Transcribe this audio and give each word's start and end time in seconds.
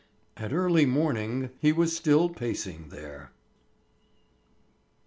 At 0.35 0.51
early 0.51 0.87
morning 0.87 1.51
he 1.59 1.71
was 1.71 1.95
still 1.95 2.27
pacing 2.29 2.89
there. 2.89 3.29